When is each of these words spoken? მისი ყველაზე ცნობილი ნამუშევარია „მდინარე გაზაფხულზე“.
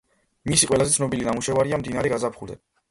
მისი 0.51 0.69
ყველაზე 0.71 0.95
ცნობილი 0.95 1.29
ნამუშევარია 1.31 1.81
„მდინარე 1.83 2.15
გაზაფხულზე“. 2.17 2.61